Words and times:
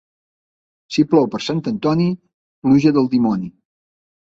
Si 0.95 1.05
plou 1.11 1.27
per 1.35 1.41
Sant 1.49 1.61
Antoni, 1.73 2.09
pluja 2.65 2.97
del 2.99 3.13
dimoni. 3.15 3.55